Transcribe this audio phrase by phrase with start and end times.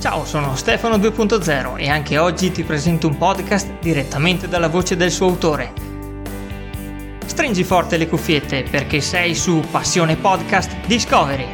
[0.00, 5.10] Ciao, sono Stefano 2.0 e anche oggi ti presento un podcast direttamente dalla voce del
[5.10, 5.72] suo autore.
[7.26, 11.46] Stringi forte le cuffiette perché sei su Passione Podcast Discovery.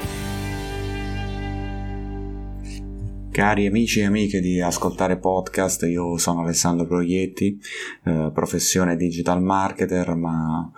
[3.31, 7.59] Cari amici e amiche di Ascoltare Podcast, io sono Alessandro Proietti,
[8.05, 10.71] eh, professione digital marketer, ma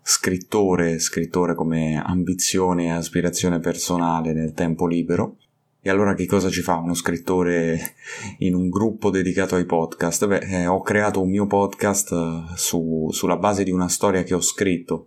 [0.00, 5.36] scrittore, scrittore come ambizione e aspirazione personale nel tempo libero
[5.80, 7.94] e allora che cosa ci fa uno scrittore
[8.38, 10.26] in un gruppo dedicato ai podcast?
[10.26, 14.34] Beh, eh, ho creato un mio podcast eh, su, sulla base di una storia che
[14.34, 15.06] ho scritto.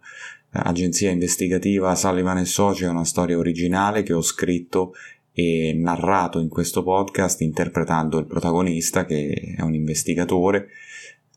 [0.51, 4.93] Agenzia investigativa Sullivan e Soci è una storia originale che ho scritto
[5.33, 10.67] e narrato in questo podcast interpretando il protagonista che è un investigatore.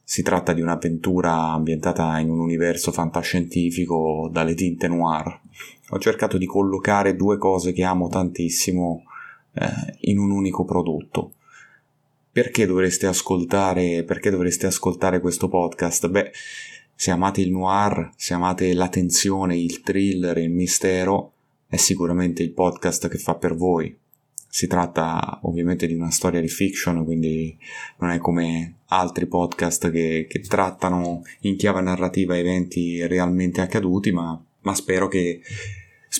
[0.02, 5.40] Si tratta di un'avventura ambientata in un universo fantascientifico dalle tinte noir.
[5.90, 9.04] Ho cercato di collocare due cose che amo tantissimo
[9.54, 11.32] eh, in un unico prodotto.
[12.30, 16.08] Perché dovreste ascoltare, perché dovreste ascoltare questo podcast?
[16.08, 16.32] Beh,
[16.94, 21.32] se amate il noir, se amate la tensione, il thriller, il mistero,
[21.68, 23.96] è sicuramente il podcast che fa per voi.
[24.48, 27.56] Si tratta ovviamente di una storia di fiction, quindi
[27.98, 34.40] non è come altri podcast che, che trattano in chiave narrativa eventi realmente accaduti, ma,
[34.60, 35.40] ma spero che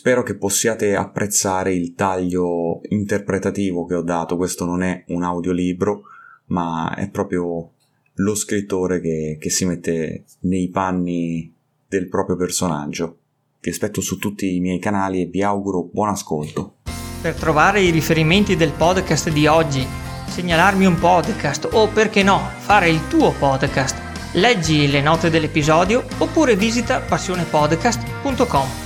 [0.05, 4.37] Spero che possiate apprezzare il taglio interpretativo che ho dato.
[4.37, 6.03] Questo non è un audiolibro,
[6.49, 7.71] ma è proprio
[8.13, 11.51] lo scrittore che, che si mette nei panni
[11.89, 13.17] del proprio personaggio.
[13.61, 16.75] Vi aspetto su tutti i miei canali e vi auguro buon ascolto.
[17.23, 19.87] Per trovare i riferimenti del podcast di oggi,
[20.27, 23.97] segnalarmi un podcast o perché no, fare il tuo podcast,
[24.35, 28.84] leggi le note dell'episodio oppure visita passionepodcast.com.